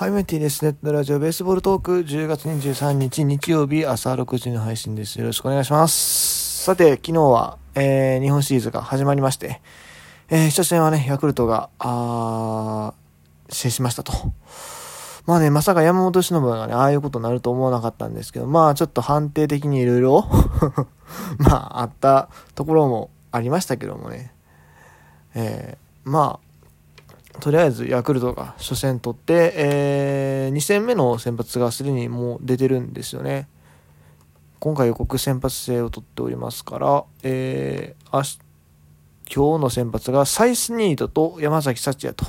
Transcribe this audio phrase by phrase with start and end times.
[0.00, 0.64] ハイメティです。
[0.64, 5.20] ネットラジオベースボールトーク10月23日日曜日朝6時の配信です。
[5.20, 6.64] よろしくお願いします。
[6.64, 9.60] さて、昨日は、えー、日本シリーズが始まりまして、
[10.30, 14.14] えー、初戦はね、ヤクルトが、あー、制しましたと。
[15.26, 20.24] まあね、まさか山本忍がね、ああいうことになると思わなかったんですけど、まあちょっと判定的にいろいろ、
[21.36, 24.32] まああったところもありましたけどもね、
[25.34, 26.49] えー、まあ、
[27.40, 33.48] とりあえずヤクルトが初戦取って、えー、2戦目の先発がすでにもう出てるんですよね。
[34.58, 38.38] 今回予告先発制を取っておりますから、えー、明日
[39.32, 42.26] 今日の先発がサイスニードと山崎幸也と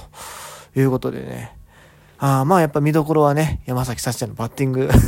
[0.76, 1.58] いうことでね。
[2.20, 4.88] あまあやっぱ見どころはね、山崎幸也のバッティング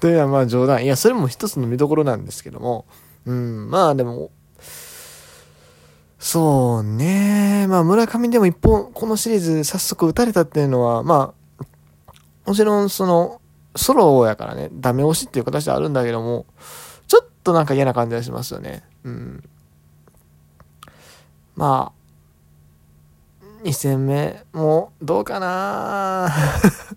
[0.00, 0.84] というのはまあ冗談。
[0.84, 2.86] いや、それも一つの見どころなんですけども。
[3.26, 4.30] うん、まあでも、
[6.26, 7.66] そうね。
[7.68, 11.64] まあ村上でも一本、このシリーズ早速打たれたっていうのは、まあ、
[12.46, 13.42] もちろんその、
[13.76, 16.46] ソロやからね、ダメ押しっていう形であるんだけども、
[17.06, 18.84] ちょっとなんか嫌な感じがしますよね。
[19.04, 19.44] うん。
[21.56, 21.92] ま
[23.42, 26.30] あ、2戦目もどうかな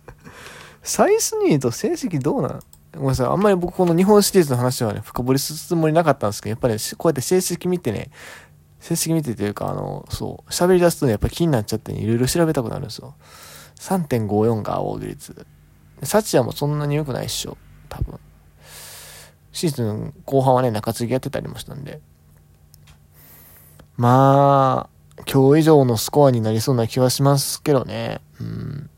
[0.84, 2.60] サイスニーと成績どうなん？
[2.94, 3.28] ごめんなさい。
[3.28, 8.10] あんまり僕この日本シリーズの話はね、深掘りするつもりなかったんですけど、やっぱりこうやって成績見てね、
[8.80, 13.16] 成績見てというか、あの、そう、喋り出すとね、やっぱ気になっちゃってね、いろいろ調べたくなるんですよ。
[13.80, 15.46] 3.54が防御率。
[16.04, 17.58] サチヤもそんなに良くないっしょ。
[17.90, 18.20] 多分。
[19.52, 22.00] シーズン後半はね、中継ぎやってたりもしたんで。
[23.96, 28.22] まあ、今日以上のスコアになりそうな気はしますけどね。
[28.40, 28.90] うん。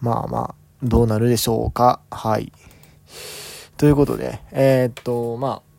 [0.00, 2.00] まあまあ、どうなるでしょうか。
[2.10, 2.52] はい。
[3.76, 5.73] ということで、えー、っと、まあ、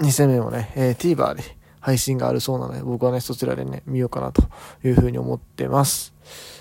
[0.00, 1.42] 2戦目もね、えー、TVer で
[1.80, 4.42] 配信があるそうなので、僕はね、そちらでね、見ようかなと
[4.84, 6.14] いうふうに思ってます。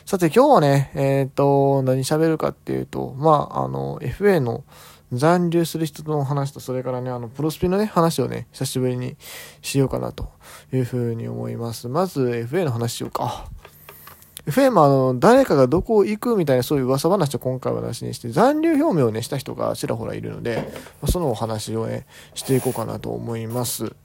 [0.06, 4.64] さて、今日はね、えー、っと、何喋るかっていうと、まあ、あの、FA の
[5.12, 9.18] 残留する人の話と、それからね、あの、プロスピのね、話をね、久しぶりに
[9.62, 10.30] しようかなと
[10.72, 11.88] いうふうに思います。
[11.88, 13.50] まず、FA の話しようか。
[14.46, 23.96] FM あの、誰かがどこ行くみたいなそういう噂話を今回はなしにして、残留表明をね、した人がちらほらいるので、まそのお話をね、していこうかなと思います。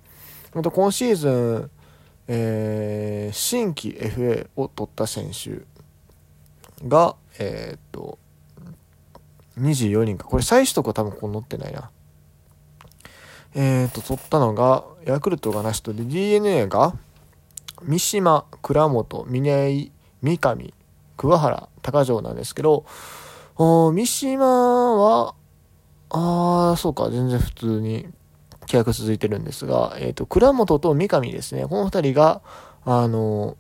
[0.55, 1.71] また今シーズン、
[2.29, 5.63] えー、新規 FA を取った選手
[6.89, 8.19] が、えー、っと、
[9.59, 10.25] 24人か。
[10.25, 11.91] これ最初とか多分ここ載ってないな。
[13.55, 16.95] えー、っと、取ったのが、ヤクルトがなしとで、DNA が、
[17.83, 19.93] 三島、倉本、峰井、
[20.23, 20.75] 三上、
[21.17, 22.85] 桑原、高城なんですけど、
[23.59, 24.47] 三島
[24.97, 25.35] は、
[26.11, 28.09] ああ、そうか、全然普通に
[28.67, 32.41] 契約続いてるんですが、えっ、ー、と、倉本と三上ですね、この二人が、
[32.85, 33.57] あの、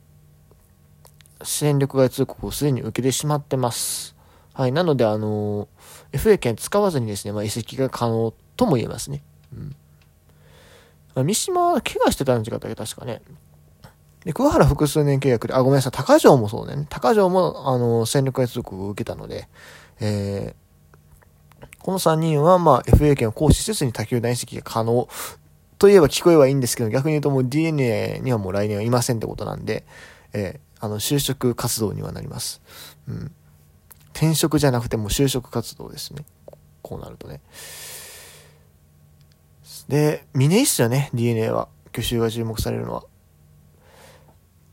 [1.43, 4.17] 戦力外通告をすでに受けてしまってます。
[4.53, 5.69] はい、なので、あの、
[6.13, 9.23] FA 権使わずにですね、まあ、移籍が可能とも言えますね。
[9.55, 11.27] うん。
[11.27, 13.23] 三島は怪我してたんじゃなかったっけ、確かね。
[14.25, 16.87] で、桑原複数年契約で、あ、ごめんなさい、高城もそうね。
[16.91, 19.49] 高城も、あの、戦力外通告を受けたので、
[20.01, 25.09] えー、この3人は、まあ、FA 権を行使せずに他球団移籍が可能
[25.79, 29.87] といえば聞こえはいいんですけど、逆に言うともう DNA にはもう来年はいませんってことなんで、
[30.35, 32.61] えー、あの、就職活動にはなります。
[33.09, 33.33] うん。
[34.13, 36.27] 転職じゃなくても就職活動ですね。
[36.83, 37.41] こうなるとね。
[39.89, 41.69] で、峰井っすよね、DNA は。
[41.93, 43.05] 去就が注目されるのは。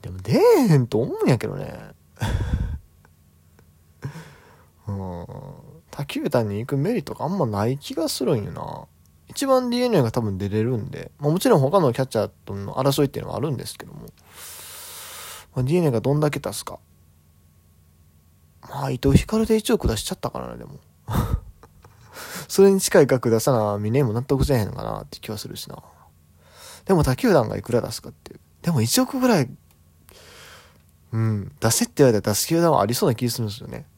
[0.08, 1.74] でも出えへんと思うんやけどね。
[4.88, 5.26] うん。
[5.92, 8.86] 他球団に行くメリットがあんまない気がするんよな。
[9.28, 14.06] 一番 DNA が多分出れるんで、まあ、もちろん他のキャッチャーとの争いっていうのはあるんですけども、
[15.56, 16.80] まあ、DNA がどんだけ出すか。
[18.62, 20.80] まあ、伊藤光で1億出しちゃったからね、でも。
[22.48, 25.84] それに近い額出さな、峰も納得せえへんのかなって気はするしな。
[26.86, 28.40] でも他球団がいくら出すかっていう。
[28.62, 29.50] でも1億ぐらい
[31.12, 31.52] うん。
[31.60, 33.86] 出せって言われたら出す球団はありそうな気がするんですよね。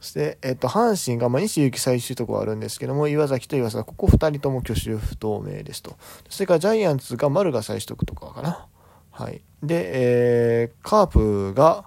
[0.00, 5.96] そして、えっと、阪神が、まあ、西行き最終とこあるんですけども、岩崎と岩佐、ここ2人とも去就不透明ですと。
[6.28, 8.66] それからジャイアンツが丸が最終とかかな。
[9.10, 9.42] はい。
[9.62, 9.90] で、
[10.62, 11.86] えー、カープが、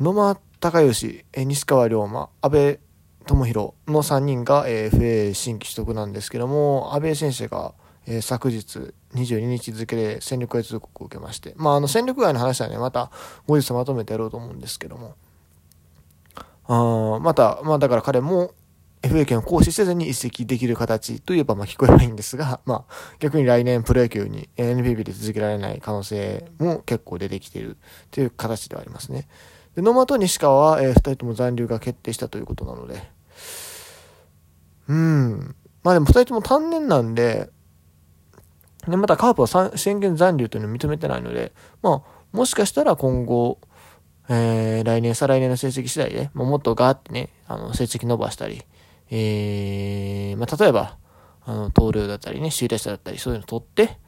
[0.00, 2.80] 野間隆義、えー、西川龍馬、阿部
[3.26, 7.74] 智弘の3人が、えー、FA 新規取得なんですけども、阿部選手が、
[8.10, 13.12] えー、昨日22日付で戦力外通告を受けまして、まあ、あの戦力外の話はね、また
[13.46, 15.14] 後日まとめてやろうと思うんですけども、
[16.66, 18.52] あまた、まあだから彼も
[19.02, 27.76] FA 権を行使せずに移籍できる形といえばまあ聞こえないんですが、まあ逆に来年プロ野球に NPB で続けられない可能性も結構出てきている
[28.10, 29.28] という形ではありますね。
[29.76, 33.08] で野間と西川は、えー、2人とも残留が決定したということなので、
[34.88, 35.54] うん。
[35.84, 37.50] まあでも2人とも単年なんで、
[38.88, 43.58] で、またカープは宣言残留というのを認めてないので、まあ、もしかしたら今後、
[44.28, 48.62] えー、来年、再来年の成績次第で、もっとガーってね、あの、成績伸ばしたり、
[49.10, 50.96] えー、まあ、例えば、
[51.44, 53.98] あの、盗塁だったりね、首位打者だったり、そういうの取って、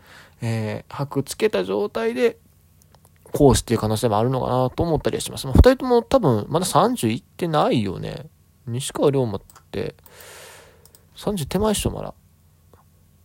[0.40, 2.38] えー、箔つけた状態で、
[3.32, 5.46] 講師っていう可能性もあるのかなと思ったりはします。
[5.46, 8.26] まあ、二人とも多分、まだ30いってないよね。
[8.66, 9.40] 西川龍馬っ
[9.70, 9.96] て、
[11.16, 12.14] 30手前っしょ、まだ。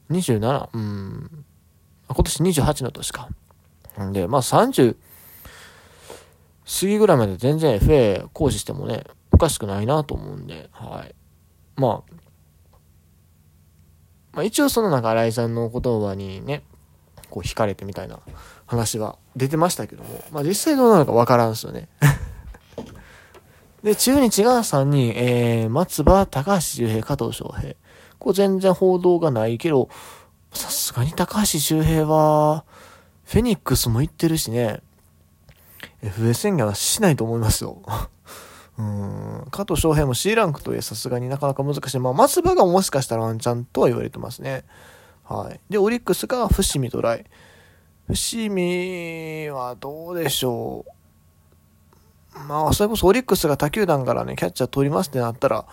[0.10, 0.70] 27?
[0.74, 1.46] うん。
[2.08, 3.30] 今年28の年か。
[4.02, 4.96] んで、まあ30
[6.68, 11.16] 過ぎぐらいまで全然 FA 行使してもね、おかしくないなと思うんで、はい。
[11.78, 12.14] まあ、
[14.34, 16.64] まあ一応そのなんか新井さんの言葉にね、
[17.30, 18.20] こう惹かれてみたいな
[18.66, 21.88] 話は出てましたけども、まあ実際どうなのかわからんすよね。
[23.84, 27.76] で、中日が3人、えー、松葉、高橋周平、加藤翔平。
[28.20, 29.90] こう全然報道がないけど、
[30.54, 32.66] さすがに高橋周平は、
[33.26, 34.82] フェニックスも行ってるしね、
[36.02, 37.82] FA 宣言はしないと思いますよ。
[38.78, 42.00] うん、加藤翔平も C ランクといえさすがになかなか難しい。
[42.00, 44.66] まあ、松葉がもしかしたらワンチャンとは言われてますね。
[45.24, 45.60] はい。
[45.70, 47.26] で、オリックスが伏見トライ。
[48.08, 52.40] 伏見はどうでしょう。
[52.48, 55.66] まあ、それこそオリックスが他球団からね、キャッチャー取りますってなったら、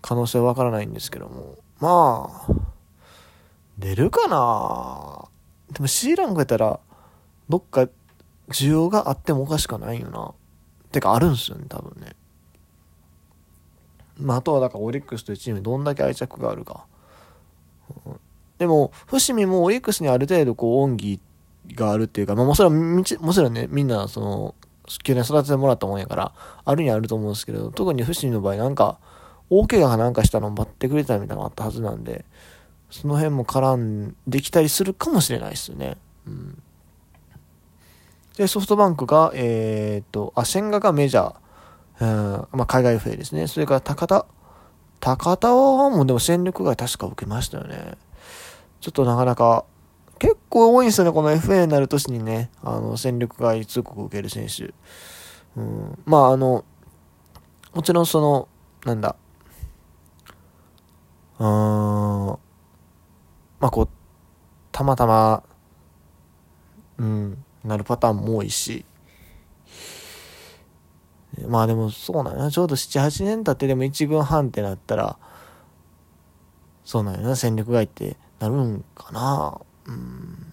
[0.00, 1.58] 可能性はわからないんですけども。
[1.80, 2.52] まあ、
[3.78, 5.28] 出るかな
[5.72, 6.80] でも C ランクやったら、
[7.48, 7.88] どっか
[8.48, 10.32] 需要があってもおかしくないよな。
[10.90, 12.16] てかあるんすよね、多分ね。
[14.18, 16.86] まあ、あとはだからオリックスというチームにどんだけ愛着があるか。
[18.06, 18.20] うん、
[18.58, 21.20] でも、伏見もオリックスにある程度こう恩義
[21.74, 24.54] があるっていうか、まあもちろん、もちろんね、みんなその、
[25.04, 26.32] 去年育ててもらったもんやから、
[26.64, 28.98] あるにはあると思うんですけど、特に伏見の場合なんか、
[29.50, 32.24] 大怪我がなんかしたのを待ってくれたみたいなのがあったはずなんで、
[32.90, 35.96] その辺も絡んできたりするかもしれないですよね。
[36.26, 36.62] うん。
[38.36, 41.34] で、ソフトバンクが、えー、っと、あ、千賀がメジャー、
[42.00, 42.04] う
[42.54, 43.46] ん、まあ、海外フェイですね。
[43.48, 44.26] それから高田。
[45.00, 47.96] 高田はもうでも戦力外確か受けましたよね。
[48.80, 49.64] ちょっとなかなか、
[50.18, 54.72] 結構多いんですよね、この FA になる年にね、あの、戦力外通告を受ける選手。
[55.56, 56.64] うん、まあ、あの、
[57.74, 58.48] もちろんその、
[58.84, 59.16] なんだ、
[61.38, 62.38] うん、ま
[63.60, 63.88] あこう、
[64.72, 65.42] たまたま、
[66.98, 68.84] うん、なるパターンも多いし、
[71.46, 75.18] まあでもそうなんやちょうど7、8年経ってでも1軍半ってなったら、
[76.84, 79.60] そうなんやな、戦力外ってなるんかな。
[79.86, 80.52] うん。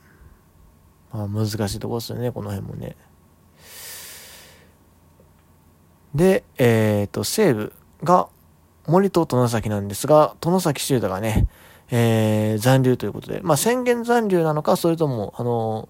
[1.12, 2.96] まあ難しいとこっすよね、この辺もね。
[6.14, 7.74] で、えっ、ー、と、西武
[8.04, 8.30] が
[8.88, 11.48] 森と殿崎なんですが、殿崎修太がね、
[11.92, 15.90] えー、残留ということで、まあ、宣言残留なのか、それとも、あの、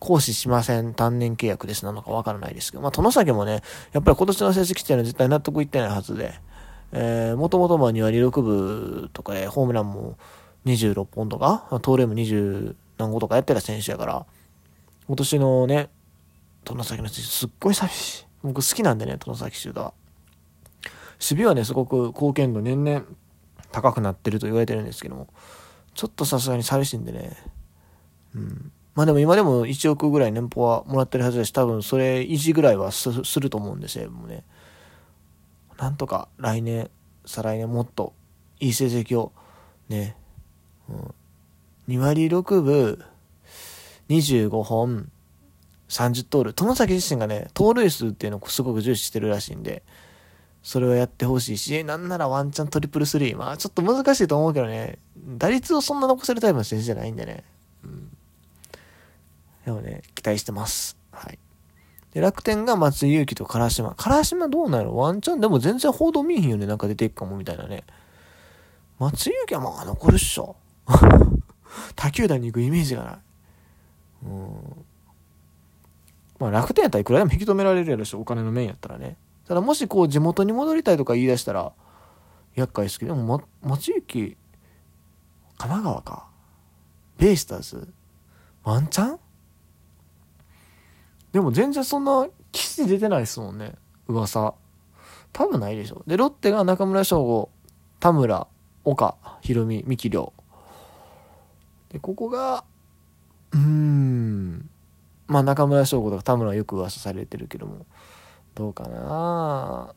[0.00, 6.34] 行使しません、単年契約ですなのかわからないですけど、まあ、殿崎もね、やっぱり今年の成績っていうのは絶対納得いってないはずで、
[6.92, 10.16] えー、もともとまあ2割6分とかで、ホームランも
[10.66, 14.26] 26本とか、盗塁も20何個とかやってた選手やから、
[15.06, 15.90] 今年のね、
[16.64, 18.26] 殿崎の選手すっごい寂しい。
[18.42, 19.94] 僕好きなんでね、殿崎修太は。
[21.20, 23.04] 守備はね、すごく貢献度年々
[23.72, 25.28] 高くなってると言われてるんですけども、
[25.94, 27.36] ちょっとさすがに寂しいんでね。
[28.34, 28.72] うん。
[28.94, 34.44] まあでも今でも1億ぐらい年俸はもらってるはずだし、多分それ維持ぐらいはすると思うんですよ、もね。
[35.78, 36.90] なんとか来年、
[37.26, 38.12] 再来年もっと
[38.60, 39.32] いい成績を
[39.88, 40.16] ね、
[40.88, 41.14] うん、
[41.88, 43.04] 2割6分、
[44.08, 45.10] 25本、
[45.88, 46.54] 30盗塁。
[46.54, 49.82] 友崎自身がね、盗塁数っていうのをすごく重視してるらしいんで、
[50.64, 53.36] それをやってほしいし、なんならワンチャントリプルスリー。
[53.36, 54.98] まあちょっと難しいと思うけどね、
[55.36, 57.44] 打率をそんな残せるタイプの選手じゃないんでね。
[57.84, 58.16] うん。
[59.66, 60.96] でもね、期待してます。
[61.12, 61.38] はい。
[62.14, 63.94] で、楽天が松井裕樹と唐島。
[63.94, 64.96] 唐島どうなの？
[64.96, 66.66] ワンチャンでも全然報道見えへんよね。
[66.66, 67.84] なんか出ていくかもみたいなね。
[68.98, 70.56] 松井裕樹はまあ残るっしょ。
[71.94, 73.18] 他球団に行くイメージがない。
[74.24, 74.84] うん。
[76.38, 79.18] まあ楽天やったらいくらでも引き止められるやろし、お金の面やったらね。
[79.46, 81.72] ただもしこう地元に戻りたいとか言い出したら
[82.54, 84.36] 厄介ですけど、でも、ま、町行神
[85.56, 86.28] 奈川か。
[87.18, 87.92] ベイスターズ
[88.64, 89.18] ワンチャン？
[91.32, 93.74] でも全然そんな記事出てないですもんね。
[94.08, 94.54] 噂。
[95.32, 96.02] 多分ないでしょ。
[96.06, 97.50] で、ロッテが中村翔吾
[98.00, 98.46] 田村、
[98.84, 100.32] 岡、ひろみ、三木亮。
[101.88, 102.64] で、ここが、
[103.52, 104.70] うーん、
[105.26, 107.86] まあ中村翔吾とか田村はよく噂されてるけども、
[108.54, 109.94] どうかな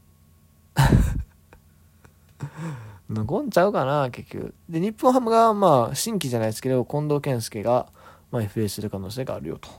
[3.09, 4.53] 残んちゃうかな、結局。
[4.69, 7.87] で、日本ハムが、まあ、新規じゃないですけど、近藤健介が、
[8.31, 9.69] まあ、FA する可能性があるよと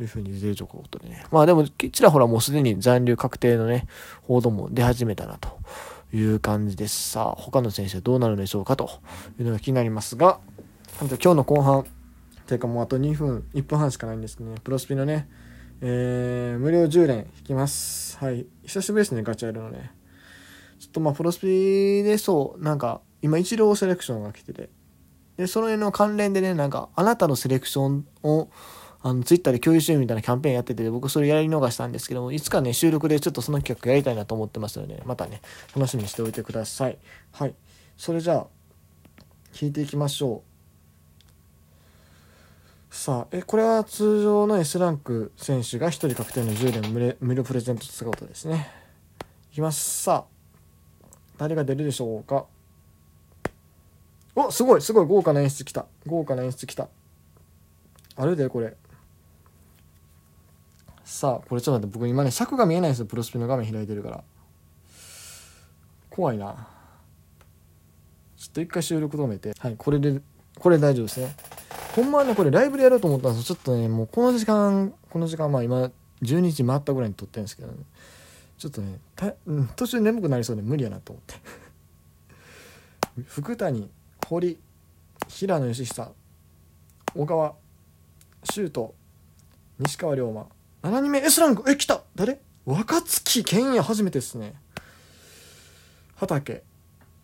[0.00, 1.26] いうふうに出てるというころでね。
[1.30, 3.86] まあでも、ちらほらもうすでに残留確定のね、
[4.22, 5.58] 報道も出始めたなと
[6.14, 7.10] いう感じです。
[7.10, 8.90] さあ、他の選手はどうなるんでしょうかと
[9.38, 10.40] いうのが気になりますが、
[11.00, 11.84] 今日の後半、
[12.46, 15.28] ていうかもうあと2分、1分半しかないんですけどね、プロスピのね、
[15.80, 18.18] えー、無料10連引きます。
[18.18, 18.46] はい。
[18.64, 19.92] 久しぶりですね、ガチャやるのね。
[20.80, 24.70] ちょっとまあ、プロスピーでそう、なんか、今、一郎セレクションが来てて、
[25.36, 28.48] で、それの関連でね、なんか、あなたのセレクションを、
[29.02, 35.40] あの、ツイッターで共有しようみたいなキャンペーンやってて、僕それやり逃したんですけども、いつかね、収録でちょっとその企画やりたいなと思ってますので、またね、
[35.76, 36.98] 楽しみにしておいてください。
[37.30, 37.54] はい。
[37.96, 38.46] それじゃあ、
[39.52, 40.47] 聞いていきましょう。
[42.90, 48.70] さあ、え、これは通常の S ランク選手が1人確定の10連無料プレゼント使うことですね。
[49.52, 50.02] いきます。
[50.04, 52.46] さあ、誰が出るでしょうか。
[54.34, 55.86] おすごいすごい豪華な演出きた。
[56.06, 56.88] 豪華な演出きた。
[58.16, 58.76] あるでこれ。
[61.04, 64.24] さあこれちょっと待って僕今ね尺が見えないんですよプロスピの画面開いてるから。
[66.10, 66.68] 怖いな。
[68.36, 69.52] ちょっと一回収録止めて。
[69.58, 70.20] はいこれで
[70.58, 71.34] これ大丈夫ですね。
[71.98, 73.56] ほんまはねこれライブでやろうと思ったんですよ。
[73.56, 75.90] ちょっとねもうこの時間この時間まあ今
[76.22, 77.74] 12時回ったぐらいに撮ってるんですけど、ね、
[78.56, 81.34] ちょっとねたうん、途中眠くなりそうで無理やなと思って。
[83.26, 83.90] 福谷
[84.28, 84.58] 堀
[85.26, 86.12] 平野義久
[87.16, 87.54] 小川
[88.44, 88.90] 修斗
[89.80, 90.46] 西川龍馬
[90.84, 92.02] 7人目 S ランクえ来た！
[92.14, 92.38] 誰？
[92.64, 94.54] 若槻健也初めてですね。
[96.14, 96.62] 畑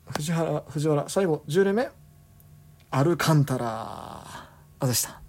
[0.08, 1.88] 藤原藤原最後10連目
[2.90, 4.43] アルカンタラ
[4.84, 5.23] あでした？